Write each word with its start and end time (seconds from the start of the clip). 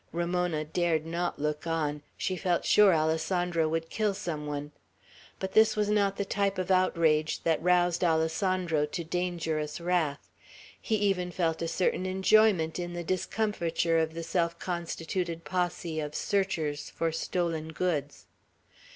Ramona 0.11 0.65
dared 0.65 1.05
not 1.05 1.37
look 1.37 1.67
on; 1.67 2.01
she 2.17 2.35
felt 2.35 2.65
sure 2.65 2.91
Alessandro 2.91 3.67
would 3.69 3.91
kill 3.91 4.15
some 4.15 4.47
one. 4.47 4.71
But 5.37 5.51
this 5.51 5.75
was 5.75 5.89
not 5.91 6.17
the 6.17 6.25
type 6.25 6.57
of 6.57 6.71
outrage 6.71 7.43
that 7.43 7.61
roused 7.61 8.03
Alessandro 8.03 8.87
to 8.87 9.03
dangerous 9.03 9.79
wrath. 9.79 10.31
He 10.81 10.95
even 10.95 11.29
felt 11.29 11.61
a 11.61 11.67
certain 11.67 12.07
enjoyment 12.07 12.79
in 12.79 12.93
the 12.93 13.03
discomfiture 13.03 13.99
of 13.99 14.15
the 14.15 14.23
self 14.23 14.57
constituted 14.57 15.45
posse 15.45 15.99
of 15.99 16.15
searchers 16.15 16.89
for 16.89 17.11
stolen 17.11 17.67
goods. 17.71 18.25